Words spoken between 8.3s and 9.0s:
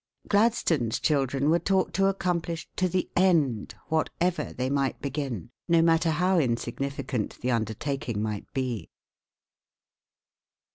be.